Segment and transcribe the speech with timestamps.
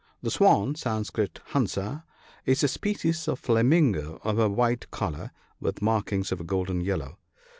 [0.23, 2.05] The swan (Sanscrit, hansa)
[2.43, 7.19] is a species of flamingo of a white colour, with markings of a golden yellow.